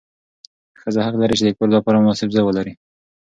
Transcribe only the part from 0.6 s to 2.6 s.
ښځه حق لري چې د کور لپاره مناسب ځای